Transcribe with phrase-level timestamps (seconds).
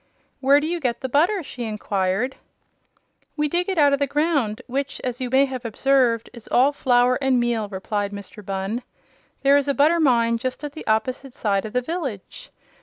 [0.39, 2.35] "Where do you get the butter?" she inquired.
[3.37, 6.71] "We dig it out of the ground, which, as you may have observed, is all
[6.73, 8.43] flour and meal," replied Mr.
[8.43, 8.81] Bunn.
[9.43, 12.49] "There is a butter mine just at the opposite side of the village.